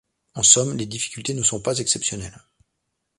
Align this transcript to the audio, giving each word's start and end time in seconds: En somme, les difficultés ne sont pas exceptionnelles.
En 0.33 0.41
somme, 0.41 0.77
les 0.77 0.87
difficultés 0.87 1.35
ne 1.35 1.43
sont 1.43 1.61
pas 1.61 1.77
exceptionnelles. 1.77 2.41